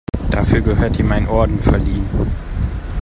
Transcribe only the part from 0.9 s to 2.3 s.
ihm ein Orden verliehen.